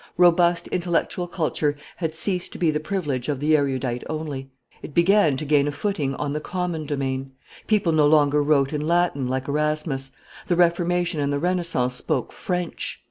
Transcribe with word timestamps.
Robust 0.17 0.67
intellectual 0.69 1.27
culture 1.27 1.75
had, 1.97 2.15
ceased 2.15 2.51
to 2.53 2.57
be 2.57 2.71
the 2.71 2.79
privilege 2.79 3.29
of 3.29 3.39
the 3.39 3.55
erudite 3.55 4.03
only; 4.09 4.49
it 4.81 4.95
began 4.95 5.37
to 5.37 5.45
gain 5.45 5.67
a 5.67 5.71
footing 5.71 6.15
on 6.15 6.33
the 6.33 6.41
common 6.41 6.87
domain; 6.87 7.33
people 7.67 7.91
no 7.91 8.07
longer 8.07 8.41
wrote 8.41 8.73
in 8.73 8.81
Latin, 8.81 9.27
like 9.27 9.47
Erasmus; 9.47 10.09
the 10.47 10.55
Reformation 10.55 11.19
and 11.19 11.31
the 11.31 11.37
Renaissance 11.37 11.93
spoke 11.93 12.33
French. 12.33 12.99